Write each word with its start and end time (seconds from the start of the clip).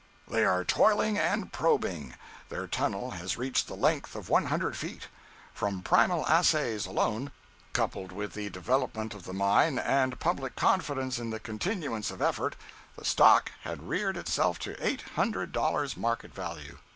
They 0.27 0.43
are 0.45 0.63
toiling 0.65 1.19
and 1.19 1.53
probing. 1.53 2.15
Their 2.49 2.65
tunnel 2.65 3.11
has 3.11 3.37
reached 3.37 3.67
the 3.67 3.75
length 3.75 4.15
of 4.15 4.29
one 4.29 4.45
hundred 4.47 4.75
feet. 4.75 5.09
From 5.53 5.83
primal 5.83 6.25
assays 6.27 6.87
alone, 6.87 7.31
coupled 7.71 8.11
with 8.11 8.33
the 8.33 8.49
development 8.49 9.13
of 9.13 9.25
the 9.25 9.33
mine 9.33 9.77
and 9.77 10.19
public 10.19 10.55
confidence 10.55 11.19
in 11.19 11.29
the 11.29 11.39
continuance 11.39 12.09
of 12.09 12.19
effort, 12.19 12.55
the 12.95 13.05
stock 13.05 13.51
had 13.61 13.87
reared 13.87 14.17
itself 14.17 14.57
to 14.61 14.75
eight 14.83 15.03
hundred 15.15 15.51
dollars 15.51 15.95
market 15.95 16.33
value. 16.33 16.79